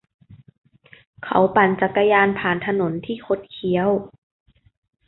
[1.25, 3.89] เขาปั่นจักรยานผ่านถนนที่คดเคี้ยว